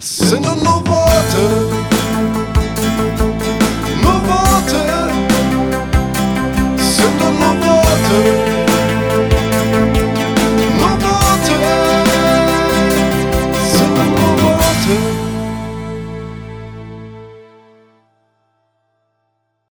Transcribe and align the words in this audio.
Send 0.00 0.44
a 0.44 0.54
the 0.54 0.82
more. 0.84 1.25